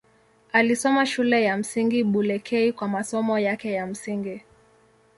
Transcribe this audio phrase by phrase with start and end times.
[0.53, 4.41] Alisoma Shule ya Msingi Bulekei kwa masomo yake ya msingi.